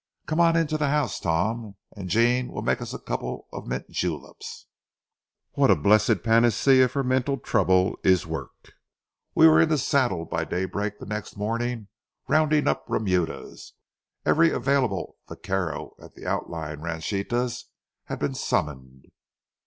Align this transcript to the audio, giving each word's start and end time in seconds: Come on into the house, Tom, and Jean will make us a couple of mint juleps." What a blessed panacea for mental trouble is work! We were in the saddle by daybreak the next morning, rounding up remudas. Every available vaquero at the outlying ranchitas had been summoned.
Come 0.25 0.39
on 0.39 0.55
into 0.57 0.79
the 0.79 0.89
house, 0.89 1.19
Tom, 1.19 1.75
and 1.95 2.09
Jean 2.09 2.47
will 2.51 2.63
make 2.63 2.81
us 2.81 2.91
a 2.91 2.97
couple 2.97 3.47
of 3.53 3.67
mint 3.67 3.87
juleps." 3.91 4.65
What 5.51 5.69
a 5.69 5.75
blessed 5.75 6.23
panacea 6.23 6.87
for 6.87 7.03
mental 7.03 7.37
trouble 7.37 7.99
is 8.03 8.25
work! 8.25 8.73
We 9.35 9.47
were 9.47 9.61
in 9.61 9.69
the 9.69 9.77
saddle 9.77 10.25
by 10.25 10.43
daybreak 10.43 10.97
the 10.97 11.05
next 11.05 11.37
morning, 11.37 11.87
rounding 12.27 12.67
up 12.67 12.83
remudas. 12.89 13.73
Every 14.25 14.49
available 14.49 15.17
vaquero 15.29 15.93
at 16.01 16.15
the 16.15 16.25
outlying 16.25 16.81
ranchitas 16.81 17.65
had 18.05 18.17
been 18.17 18.33
summoned. 18.33 19.05